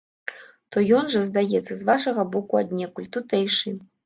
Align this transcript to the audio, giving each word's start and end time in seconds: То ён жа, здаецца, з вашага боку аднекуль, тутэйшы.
То 0.75 0.81
ён 0.99 1.11
жа, 1.15 1.21
здаецца, 1.27 1.67
з 1.75 1.83
вашага 1.91 2.27
боку 2.37 2.53
аднекуль, 2.63 3.11
тутэйшы. 3.21 3.77